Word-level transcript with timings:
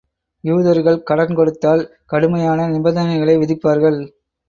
யூதர்கள் 0.43 0.97
கடன் 1.03 1.35
கொடுத்தால், 1.35 1.83
கடுமையான 2.05 2.67
நிபந்தனைகளை 2.67 3.37
விதிப்பார்கள். 3.37 4.01